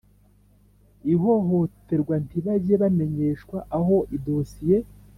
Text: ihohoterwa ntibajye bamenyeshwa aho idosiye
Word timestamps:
ihohoterwa 1.13 2.15
ntibajye 2.25 2.75
bamenyeshwa 2.81 3.57
aho 3.77 3.95
idosiye 4.17 4.77